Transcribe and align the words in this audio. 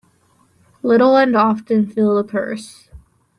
Little 0.81 1.15
and 1.15 1.35
often 1.35 1.85
fill 1.85 2.15
the 2.15 2.23
purse. 2.23 2.89